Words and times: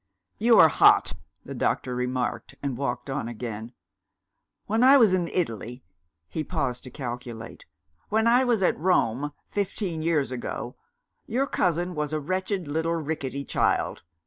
"You 0.39 0.57
are 0.57 0.67
hot," 0.67 1.13
the 1.45 1.53
doctor 1.53 1.93
remarked, 1.93 2.55
and 2.63 2.75
walked 2.75 3.07
on 3.07 3.27
again. 3.27 3.73
"When 4.65 4.83
I 4.83 4.97
was 4.97 5.13
in 5.13 5.27
Italy" 5.27 5.83
he 6.27 6.43
paused 6.43 6.85
to 6.85 6.89
calculate, 6.89 7.67
"when 8.09 8.25
I 8.25 8.43
was 8.43 8.63
at 8.63 8.79
Rome, 8.79 9.31
fifteen 9.45 10.01
years 10.01 10.31
ago, 10.31 10.75
your 11.27 11.45
cousin 11.45 11.93
was 11.93 12.13
a 12.13 12.19
wretched 12.19 12.67
little 12.67 12.95
rickety 12.95 13.45
child. 13.45 14.01